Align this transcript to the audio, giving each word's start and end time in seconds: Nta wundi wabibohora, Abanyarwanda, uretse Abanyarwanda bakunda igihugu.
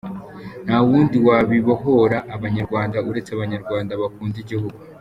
Nta 0.65 0.77
wundi 0.87 1.17
wabibohora, 1.27 2.17
Abanyarwanda, 2.35 2.97
uretse 3.09 3.29
Abanyarwanda 3.31 3.99
bakunda 4.01 4.37
igihugu. 4.43 4.75